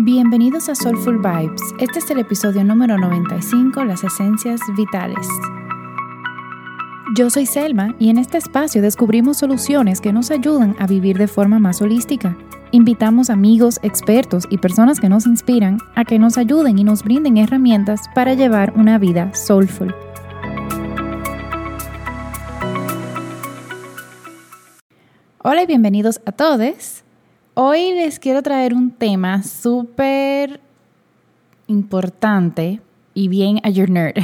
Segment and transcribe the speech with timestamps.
[0.00, 1.60] Bienvenidos a Soulful Vibes.
[1.80, 5.26] Este es el episodio número 95, las esencias vitales.
[7.16, 11.26] Yo soy Selma y en este espacio descubrimos soluciones que nos ayudan a vivir de
[11.26, 12.36] forma más holística.
[12.70, 17.36] Invitamos amigos, expertos y personas que nos inspiran a que nos ayuden y nos brinden
[17.36, 19.92] herramientas para llevar una vida soulful.
[25.42, 27.02] Hola y bienvenidos a todos.
[27.60, 30.60] Hoy les quiero traer un tema súper
[31.66, 32.80] importante
[33.14, 34.14] y bien a your nerd.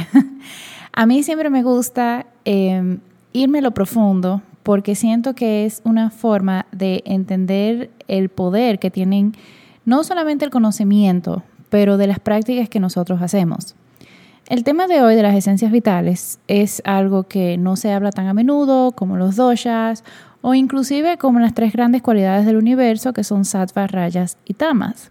[0.93, 2.97] a mí siempre me gusta eh,
[3.33, 8.89] irme a lo profundo porque siento que es una forma de entender el poder que
[8.89, 9.33] tienen
[9.83, 13.75] no solamente el conocimiento, pero de las prácticas que nosotros hacemos.
[14.47, 18.27] El tema de hoy de las esencias vitales es algo que no se habla tan
[18.27, 20.05] a menudo como los doshas
[20.47, 25.09] o inclusive como las tres grandes cualidades del universo que son sattvas, rayas y tamas.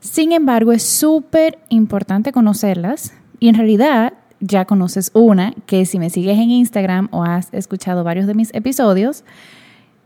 [0.00, 6.10] Sin embargo, es súper importante conocerlas y en realidad ya conoces una que si me
[6.10, 9.24] sigues en Instagram o has escuchado varios de mis episodios,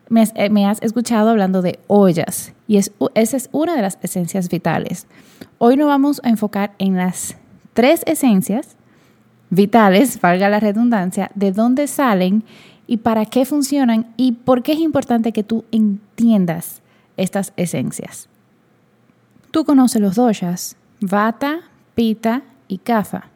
[0.09, 0.48] me has, eh,
[0.81, 5.09] escuchado hablando de ollas y es, esa es una de las esencias vitales.
[5.59, 7.37] Hoy nos vamos a enfocar en las
[7.75, 8.77] tres esencias
[9.51, 12.45] vitales, valga la redundancia, de dónde salen
[12.87, 16.83] y para qué funcionan y por qué es importante que tú entiendas
[17.17, 18.29] estas esencias.
[19.51, 21.61] Tú conoces los doshas, vata,
[21.95, 23.29] pita y kapha.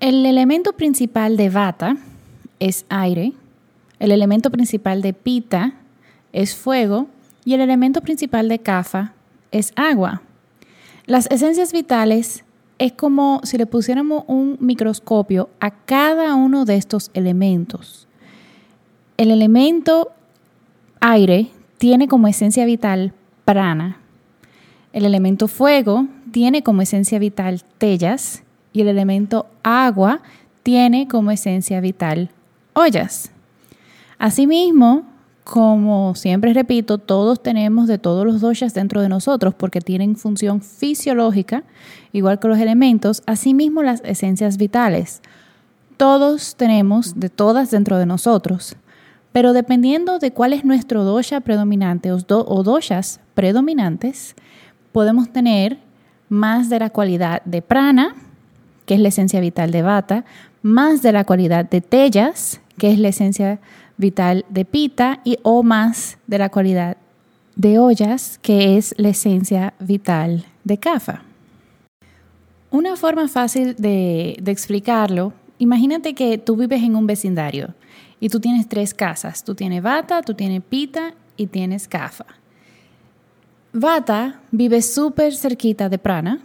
[0.00, 1.96] El elemento principal de vata
[2.60, 3.32] es aire,
[3.98, 5.74] el elemento principal de pita
[6.32, 7.08] es fuego
[7.44, 9.12] y el elemento principal de kapha
[9.50, 10.22] es agua.
[11.06, 12.44] Las esencias vitales
[12.78, 18.07] es como si le pusiéramos un microscopio a cada uno de estos elementos
[19.18, 20.12] el elemento
[21.00, 23.12] aire tiene como esencia vital
[23.44, 23.98] prana.
[24.92, 30.20] El elemento fuego tiene como esencia vital tellas y el elemento agua
[30.62, 32.30] tiene como esencia vital
[32.74, 33.32] ollas.
[34.18, 35.02] Asimismo,
[35.42, 40.62] como siempre repito, todos tenemos de todos los doshas dentro de nosotros porque tienen función
[40.62, 41.64] fisiológica,
[42.12, 45.22] igual que los elementos, asimismo las esencias vitales.
[45.96, 48.76] Todos tenemos de todas dentro de nosotros.
[49.32, 52.18] Pero dependiendo de cuál es nuestro dosha predominante o,
[52.62, 54.34] doshas predominantes,
[54.92, 55.78] podemos tener
[56.28, 58.14] más de la cualidad de prana,
[58.86, 60.24] que es la esencia vital de vata,
[60.62, 63.60] más de la cualidad de tellas, que es la esencia
[63.96, 66.96] vital de pita, y o más de la cualidad
[67.54, 71.22] de ollas, que es la esencia vital de kafa.
[72.70, 77.74] Una forma fácil de explicarlo, imagínate que tú vives en un vecindario
[78.20, 79.44] y tú tienes tres casas.
[79.44, 82.26] Tú tienes Vata, tú tienes Pita y tienes Kafa.
[83.72, 86.40] Vata vive súper cerquita de Prana,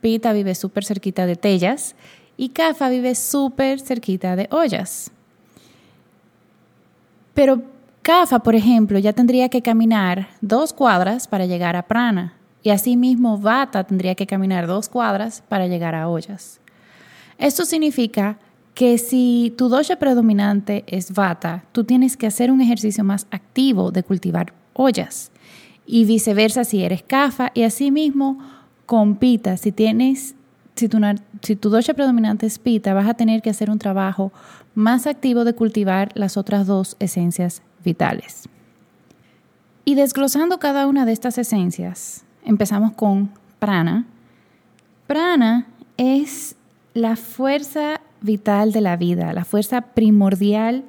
[0.00, 1.94] Pita vive súper cerquita de Tellas
[2.36, 5.10] y Kafa vive súper cerquita de Ollas.
[7.34, 7.62] Pero
[8.02, 13.38] Kafa, por ejemplo, ya tendría que caminar dos cuadras para llegar a Prana y asimismo
[13.38, 16.60] Vata tendría que caminar dos cuadras para llegar a Ollas.
[17.38, 18.38] Esto significa
[18.80, 23.90] que si tu dosha predominante es vata, tú tienes que hacer un ejercicio más activo
[23.90, 25.32] de cultivar ollas
[25.84, 28.38] y viceversa si eres kafa y asimismo
[28.86, 30.34] con pita, si tienes
[30.76, 30.98] si tu,
[31.42, 34.32] si tu dosha predominante es pita, vas a tener que hacer un trabajo
[34.74, 38.48] más activo de cultivar las otras dos esencias vitales.
[39.84, 44.06] Y desglosando cada una de estas esencias, empezamos con prana.
[45.06, 45.66] Prana
[45.98, 46.56] es
[46.94, 50.84] la fuerza vital de la vida, la fuerza primordial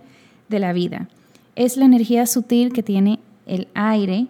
[0.50, 1.08] de la vida.
[1.56, 4.28] Es la energía sutil que tiene el aire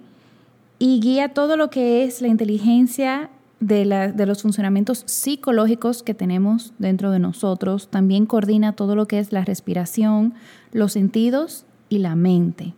[0.80, 3.30] y guía todo lo que es la inteligencia
[3.60, 7.88] de, de, los funcionamientos psicológicos que tenemos dentro de nosotros.
[7.90, 10.34] También coordina todo lo que es la respiración,
[10.72, 12.74] los sentidos y la mente.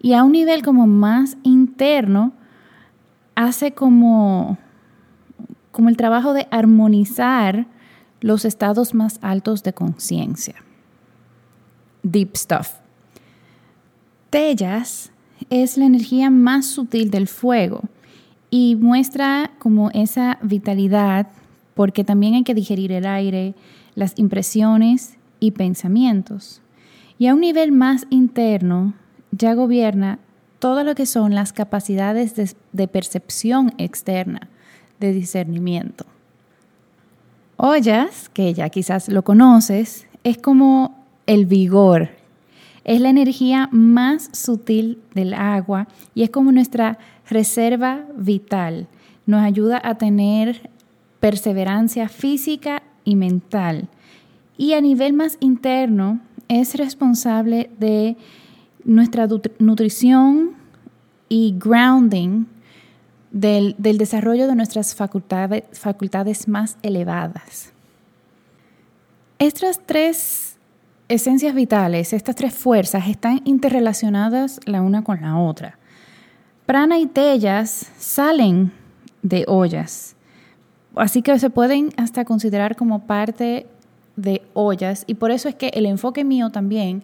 [0.00, 2.32] Y a un nivel como más interno,
[3.34, 4.58] hace como,
[5.72, 7.66] como el trabajo de armonizar
[8.22, 10.54] los estados más altos de conciencia.
[12.02, 12.68] Deep Stuff.
[14.30, 15.12] Tellas
[15.50, 17.82] es la energía más sutil del fuego
[18.48, 21.28] y muestra como esa vitalidad
[21.74, 23.54] porque también hay que digerir el aire,
[23.94, 26.62] las impresiones y pensamientos.
[27.18, 28.94] Y a un nivel más interno
[29.30, 30.18] ya gobierna
[30.58, 34.48] todo lo que son las capacidades de, de percepción externa,
[35.00, 36.06] de discernimiento.
[37.64, 42.08] Ollas, que ya quizás lo conoces, es como el vigor.
[42.82, 46.98] Es la energía más sutil del agua y es como nuestra
[47.30, 48.88] reserva vital.
[49.26, 50.70] nos ayuda a tener
[51.20, 53.88] perseverancia física y mental.
[54.58, 56.18] Y a nivel más interno,
[56.48, 58.16] es responsable de
[58.84, 59.28] nuestra
[59.60, 60.54] nutrición
[61.28, 62.46] y grounding
[63.32, 67.72] del, desarrollo de nuestras facultades, facultades más elevadas.
[69.38, 70.56] Estas tres
[71.08, 75.78] esencias vitales, estas tres fuerzas, están interrelacionadas la una con la otra.
[76.66, 78.72] Prana y tellas salen
[79.22, 80.14] de ollas,
[80.94, 83.66] así que se pueden hasta considerar como parte
[84.16, 87.02] de ollas y por eso es que el enfoque mío también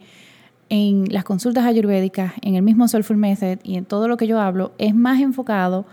[0.68, 4.38] en las consultas ayurvédicas, en el mismo Soulful Method y en todo lo que yo
[4.38, 5.86] hablo es más enfocado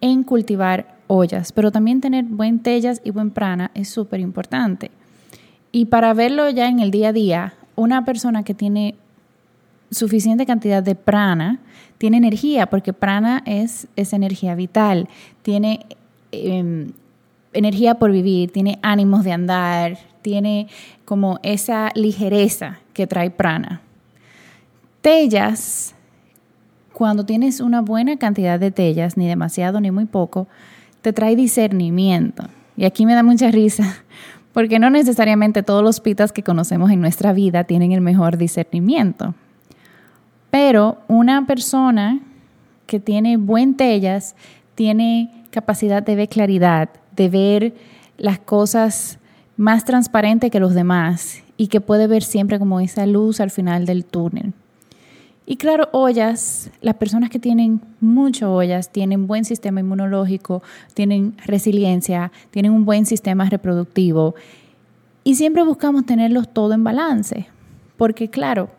[0.00, 4.90] en cultivar ollas, pero también tener buen tellas y buen prana es súper importante.
[5.72, 8.94] Y para verlo ya en el día a día, una persona que tiene
[9.90, 11.60] suficiente cantidad de prana
[11.98, 15.08] tiene energía, porque prana es, es energía vital,
[15.42, 15.84] tiene
[16.32, 16.92] em,
[17.52, 20.68] energía por vivir, tiene ánimos de andar, tiene
[21.04, 23.82] como esa ligereza que trae prana.
[25.02, 25.94] Tellas,
[27.00, 30.48] cuando tienes una buena cantidad de tellas, ni demasiado ni muy poco,
[31.00, 32.44] te trae discernimiento.
[32.76, 34.04] Y aquí me da mucha risa,
[34.52, 39.34] porque no necesariamente todos los pitas que conocemos en nuestra vida tienen el mejor discernimiento.
[40.50, 42.20] Pero una persona
[42.84, 44.36] que tiene buen tellas
[44.74, 47.74] tiene capacidad de ver claridad, de ver
[48.18, 49.18] las cosas
[49.56, 53.86] más transparente que los demás y que puede ver siempre como esa luz al final
[53.86, 54.52] del túnel.
[55.46, 60.62] Y claro, ollas, las personas que tienen mucho ollas tienen buen sistema inmunológico,
[60.94, 64.34] tienen resiliencia, tienen un buen sistema reproductivo
[65.24, 67.48] y siempre buscamos tenerlos todo en balance,
[67.96, 68.70] porque claro,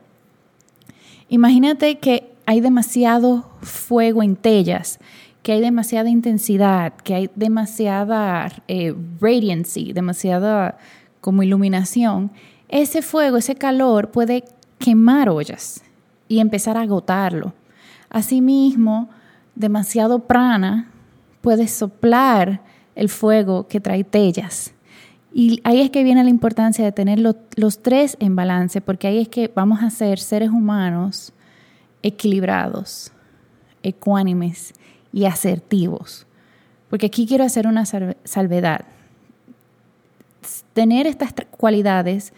[1.30, 5.00] imagínate que hay demasiado fuego en tellas
[5.44, 10.78] que hay demasiada intensidad, que hay demasiada eh, radiancy, demasiada
[11.20, 12.32] como iluminación,
[12.70, 14.44] ese fuego, ese calor puede
[14.78, 15.82] quemar ollas
[16.32, 17.54] y empezar a agotarlo.
[18.10, 19.10] Asimismo,
[19.54, 20.90] demasiado prana
[21.42, 22.62] puede soplar
[22.96, 24.74] el fuego que trae tellas.
[25.34, 29.20] Y ahí es que viene la importancia de tener los tres en balance, porque ahí
[29.20, 31.34] es que vamos a ser seres humanos
[32.02, 33.12] equilibrados,
[33.84, 34.74] ecuánimes
[35.12, 36.26] y asertivos.
[36.90, 38.86] Porque aquí quiero hacer una salvedad.
[40.72, 42.32] Tener estas cualidades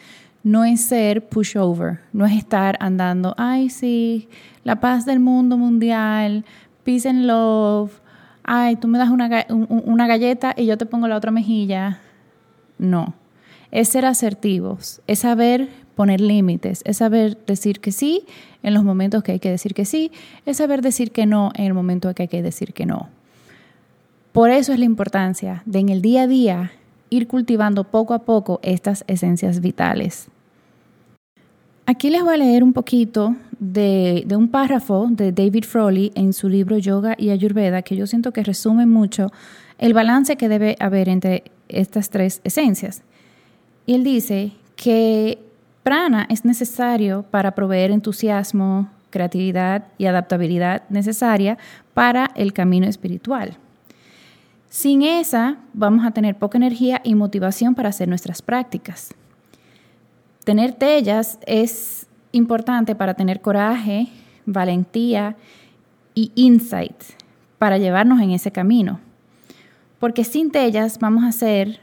[0.44, 4.28] no es ser pushover, no es estar andando, ay, sí,
[4.64, 6.44] la paz del mundo mundial,
[6.84, 7.92] peace and love,
[8.44, 12.00] ay, tú me das una, una galleta y yo te pongo la otra mejilla.
[12.78, 13.14] No,
[13.72, 18.26] es ser asertivos, es saber poner límites, es saber decir que sí
[18.64, 20.12] en los momentos que hay que decir que sí,
[20.46, 23.10] es saber decir que no en el momento que hay que decir que no.
[24.34, 26.72] Por eso es la importancia de en el día a día
[27.14, 30.28] ir cultivando poco a poco estas esencias vitales.
[31.86, 36.32] Aquí les voy a leer un poquito de, de, un párrafo de David Froley en
[36.34, 39.32] su libro Yoga y Ayurveda que yo siento que resume mucho
[39.78, 43.04] el balance que debe haber entre estas tres esencias.
[43.86, 45.40] Y él dice que
[45.84, 51.58] Prana es necesario para proveer entusiasmo, creatividad y adaptabilidad necesaria
[51.94, 53.58] para el camino espiritual.
[54.74, 59.14] Sin esa, vamos a tener poca energía y motivación para hacer nuestras prácticas.
[60.46, 64.08] Tener tellas es importante para tener coraje,
[64.48, 65.36] valentía
[66.16, 66.96] y insight
[67.60, 69.00] para llevarnos en ese camino.
[70.00, 71.80] Porque sin tellas vamos a hacer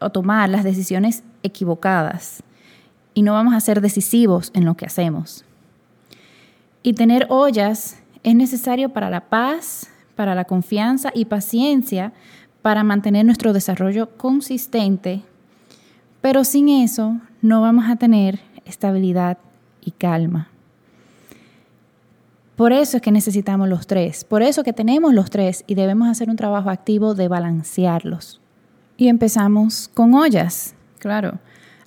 [0.00, 2.42] o tomar las decisiones equivocadas
[3.14, 5.44] y no vamos a ser decisivos en lo que hacemos.
[6.82, 12.12] Y tener ollas es necesario para la paz, para la confianza y paciencia
[12.62, 15.22] para mantener nuestro desarrollo consistente,
[16.20, 19.38] pero sin eso no vamos a tener estabilidad
[19.80, 20.48] y calma.
[22.56, 26.08] Por eso es que necesitamos los tres, por eso que tenemos los tres y debemos
[26.08, 28.40] hacer un trabajo activo de balancearlos.
[28.96, 31.38] Y empezamos con ollas, claro.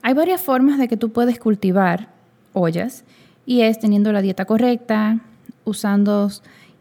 [0.01, 2.09] Hay varias formas de que tú puedes cultivar
[2.51, 3.05] ollas
[3.45, 5.19] y es teniendo la dieta correcta,
[5.63, 6.29] usando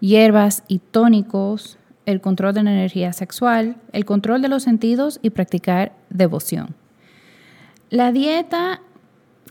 [0.05, 5.31] hierbas y tónicos, el control de la energía sexual, el control de los sentidos y
[5.31, 6.75] practicar devoción.
[7.89, 8.83] La dieta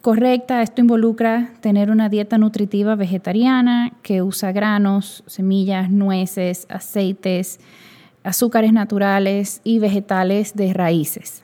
[0.01, 7.59] correcta, esto involucra tener una dieta nutritiva vegetariana que usa granos, semillas, nueces, aceites,
[8.23, 11.43] azúcares naturales y vegetales de raíces.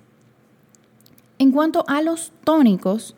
[1.40, 3.16] En cuanto a los tónicos,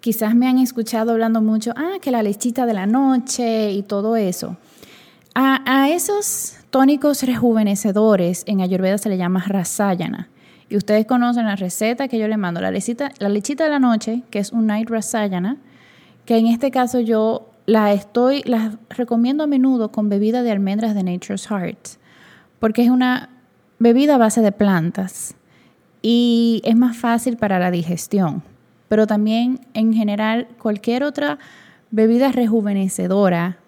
[0.00, 4.16] quizás me han escuchado hablando mucho, ah, que la lechita de la noche y todo
[4.16, 4.56] eso.
[5.36, 10.28] A, esos tónicos rejuvenecedores en Ayurveda se le llama rasayana.
[10.68, 13.80] Y ustedes conocen la receta que yo le mando, la lechita, la lechita de la
[13.80, 15.56] noche, que es un night rasayana,
[16.24, 20.94] que en este caso yo la estoy, la recomiendo a menudo con bebida de almendras
[20.94, 21.98] de Nature's Heart,
[22.60, 23.30] porque es una
[23.78, 25.34] bebida a base de plantas
[26.00, 28.42] y es más fácil para la digestión.
[28.88, 31.38] Pero también en general cualquier otra
[31.90, 33.58] bebida rejuvenecedora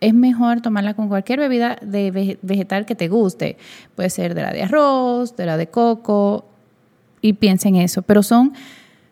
[0.00, 3.56] es mejor tomarla con cualquier bebida de vegetal que te guste.
[3.94, 6.46] Puede ser de la de arroz, de la de coco,
[7.20, 8.02] y piensa en eso.
[8.02, 8.54] Pero son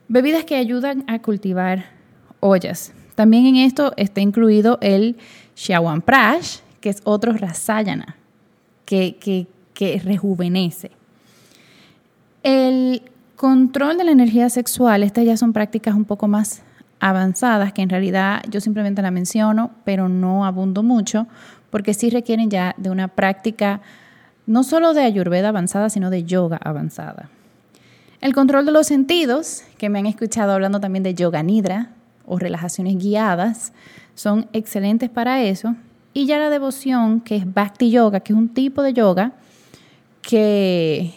[0.08, 1.84] bebidas que ayudan a cultivar
[2.40, 2.92] ollas.
[3.14, 5.16] También en esto está incluido el
[6.04, 8.16] Prash, que es otro rasayana,
[8.84, 9.46] que
[10.04, 10.92] rejuvenece.
[12.42, 13.02] El
[13.36, 16.62] control de la energía sexual, estas ya son prácticas un poco más
[17.00, 21.26] avanzadas, que en realidad yo simplemente la menciono, pero no abundo mucho,
[21.70, 23.80] porque sí requieren ya de una práctica
[24.46, 27.28] no solo de ayurveda avanzada, sino de yoga avanzada.
[28.20, 31.90] El control de los sentidos, que me han escuchado hablando también de yoga nidra
[32.26, 33.72] o relajaciones guiadas,
[34.14, 35.76] son excelentes para eso.
[36.14, 39.32] Y ya la devoción, que es bhakti yoga, que es un tipo de yoga
[40.22, 41.14] que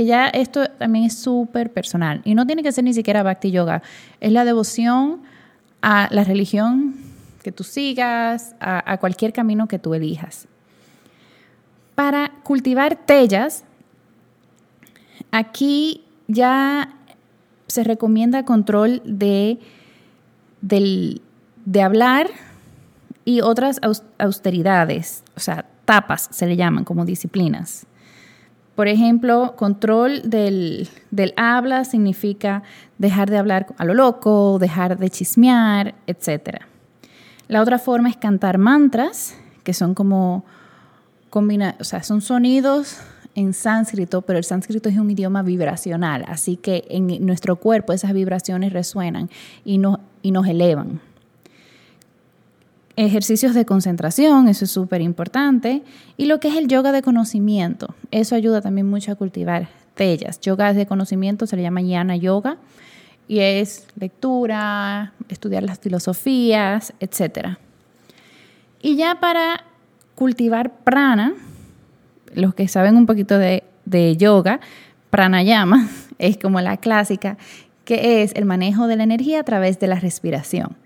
[0.00, 3.50] que ya esto también es súper personal y no tiene que ser ni siquiera bhakti
[3.50, 3.82] yoga,
[4.20, 5.20] es la devoción
[5.82, 6.94] a la religión
[7.42, 10.48] que tú sigas, a, cualquier camino que tú elijas.
[11.94, 13.64] Para cultivar tellas,
[15.32, 16.94] aquí ya
[17.66, 19.58] se recomienda control de,
[20.62, 22.30] de hablar
[23.26, 23.82] y otras
[24.16, 27.86] austeridades, o sea, tapas se le llaman como disciplinas.
[28.80, 30.88] Por ejemplo, control del,
[31.36, 32.62] habla significa
[32.96, 36.62] dejar de hablar a lo loco, dejar de chismear, etc.
[37.46, 40.46] La otra forma es cantar mantras, que son como
[41.28, 42.96] combina, o sea, son sonidos
[43.34, 48.14] en sánscrito, pero el sánscrito es un idioma vibracional, así que en nuestro cuerpo esas
[48.14, 49.28] vibraciones resuenan
[49.62, 49.78] y
[50.22, 51.02] y nos elevan.
[52.96, 55.82] Ejercicios de concentración, eso es súper importante.
[56.16, 60.40] Y lo que es el yoga de conocimiento, eso ayuda también mucho a cultivar tellas.
[60.40, 62.56] Yoga de conocimiento se le llama yana yoga
[63.28, 67.58] y es lectura, estudiar las filosofías, etc.
[68.82, 69.64] Y ya para
[70.16, 71.34] cultivar prana,
[72.34, 74.60] los que saben un poquito de, de yoga,
[75.10, 77.38] pranayama es como la clásica,
[77.84, 80.76] que es el manejo de la energía a través de la respiración.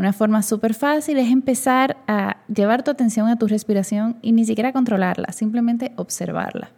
[0.00, 4.46] Una forma súper fácil es empezar a llevar tu atención a tu respiración y ni
[4.46, 6.70] siquiera controlarla, simplemente observarla.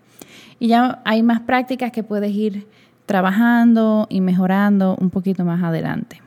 [0.58, 2.66] Y ya hay más prácticas que puedes ir
[3.06, 6.20] trabajando y mejorando un poquito más adelante.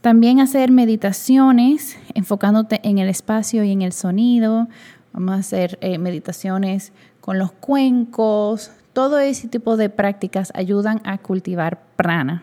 [0.00, 4.66] También hacer meditaciones enfocándote en el espacio y en el sonido.
[5.12, 8.72] Vamos a hacer eh, meditaciones con los cuencos.
[8.92, 12.42] Todo ese tipo de prácticas ayudan a cultivar prana.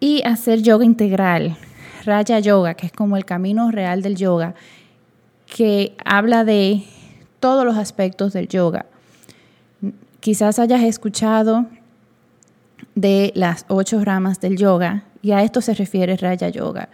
[0.00, 1.56] Y hacer yoga integral,
[2.04, 4.54] Raya Yoga, que es como el camino real del yoga,
[5.46, 6.84] que habla de
[7.40, 8.86] todos los aspectos del yoga.
[10.20, 11.66] Quizás hayas escuchado
[12.94, 16.88] de las ocho ramas del yoga, y a esto se refiere Raya Yoga,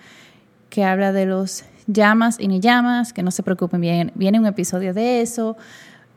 [0.70, 4.46] que habla de los llamas y ni llamas, que no se preocupen bien, viene un
[4.46, 5.56] episodio de eso,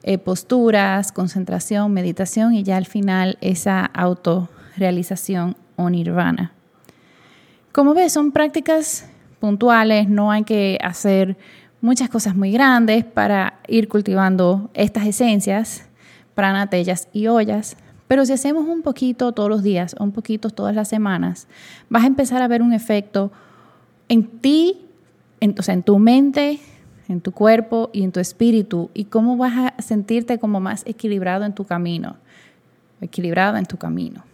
[0.04, 6.54] eh, posturas, concentración, meditación y ya al final esa autorrealización o nirvana.
[7.72, 9.10] Como ves, son prácticas
[9.40, 11.38] puntuales, no hay que hacer
[11.80, 15.88] muchas cosas muy grandes para ir cultivando estas esencias,
[16.36, 17.78] pranatellas y ollas.
[18.10, 21.48] Pero si hacemos un poquito todos los días un poquito todas las semanas,
[21.90, 23.32] vas a empezar a ver un efecto
[24.10, 24.82] en ti,
[25.40, 26.60] en, en tu mente,
[27.08, 31.46] en tu cuerpo y en tu espíritu y cómo vas a sentirte como más equilibrado
[31.46, 32.18] en tu camino,
[33.00, 34.26] equilibrada en tu camino.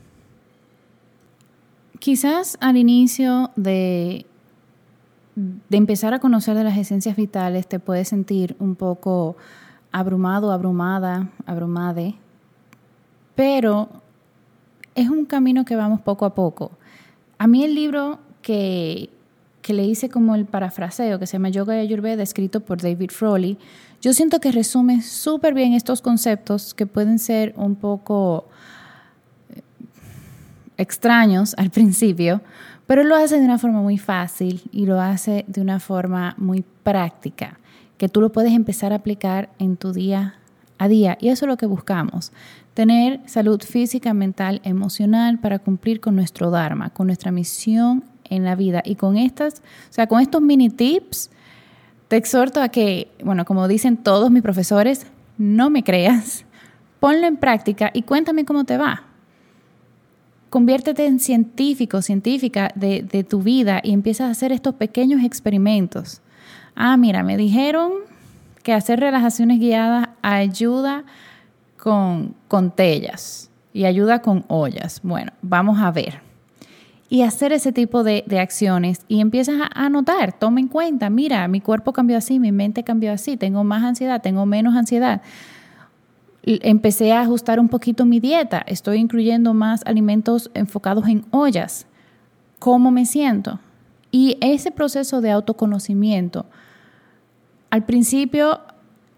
[1.99, 4.25] Quizás al inicio de,
[5.35, 9.35] de empezar a conocer de las esencias vitales te puedes sentir un poco
[9.91, 12.15] abrumado, abrumada, abrumade,
[13.35, 13.89] pero
[14.95, 16.71] es un camino que vamos poco a poco.
[17.37, 19.09] A mí el libro que,
[19.61, 23.11] que le hice como el parafraseo, que se llama Yoga y Ayurveda, escrito por David
[23.11, 23.57] Froley,
[24.01, 28.45] yo siento que resume súper bien estos conceptos que pueden ser un poco
[30.77, 32.41] extraños al principio,
[32.85, 36.63] pero lo hace de una forma muy fácil y lo hace de una forma muy
[36.83, 37.59] práctica,
[37.97, 40.35] que tú lo puedes empezar a aplicar en tu día
[40.77, 41.17] a día.
[41.19, 42.31] Y eso es lo que buscamos,
[42.73, 48.55] tener salud física, mental, emocional para cumplir con nuestro Dharma, con nuestra misión en la
[48.55, 48.83] vida.
[48.85, 51.31] Y con estas, o sea, con estos mini tips,
[52.07, 55.07] Te exhorto a que, bueno, como dicen todos mis profesores,
[55.37, 56.45] no me creas,
[57.01, 59.06] ponlo en práctica y cuéntame cómo te va.
[60.49, 66.21] Conviértete en científico, científica de, tu vida y empieza a hacer estos pequeños experimentos.
[66.75, 67.91] Ah, mira, me dijeron
[68.63, 71.03] que hacer relajaciones guiadas ayuda
[71.77, 75.01] con, con tellas y ayuda con ollas.
[75.03, 76.21] Bueno, vamos a ver.
[77.09, 81.09] Y hacer ese tipo de, de acciones y empiezas a, a notar, toma en cuenta,
[81.09, 85.21] mira, mi cuerpo cambió así, mi mente cambió así, tengo más ansiedad, tengo menos ansiedad
[86.63, 91.87] empecé a ajustar un poquito mi dieta, estoy incluyendo más alimentos enfocados en ollas.
[92.59, 93.59] ¿Cómo me siento?
[94.11, 96.45] Y ese proceso de autoconocimiento,
[97.69, 98.61] al principio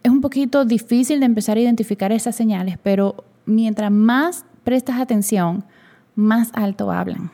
[0.02, 5.64] es un poquito difícil de empezar a identificar esas señales, pero mientras más prestas atención,
[6.16, 7.32] más alto hablan.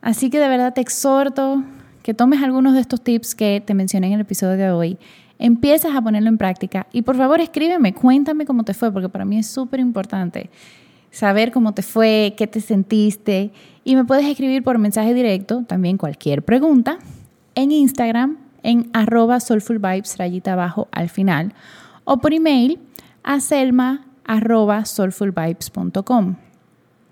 [0.00, 1.62] Así que de verdad te exhorto
[2.02, 4.98] que tomes algunos de estos tips que te mencioné en el episodio de hoy,
[5.38, 9.24] empiezas a ponerlo en práctica y por favor escríbeme, cuéntame cómo te fue, porque para
[9.24, 10.50] mí es súper importante
[11.10, 13.50] saber cómo te fue, qué te sentiste
[13.84, 16.98] y me puedes escribir por mensaje directo, también cualquier pregunta,
[17.54, 21.54] en Instagram en arroba soulfulvibes rayita abajo al final
[22.04, 22.80] o por email
[23.22, 26.36] a selma arroba soulfulvibes.com.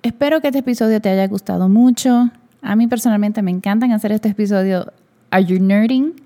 [0.03, 2.31] Espero que este episodio te haya gustado mucho.
[2.61, 4.93] A mí personalmente me encantan hacer este episodio
[5.31, 6.24] Are You Nerding?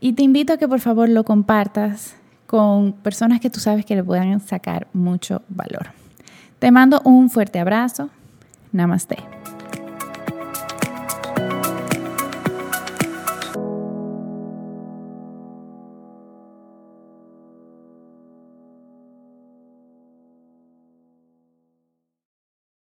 [0.00, 3.96] Y te invito a que por favor lo compartas con personas que tú sabes que
[3.96, 5.88] le puedan sacar mucho valor.
[6.58, 8.10] Te mando un fuerte abrazo.
[8.72, 9.35] Namaste.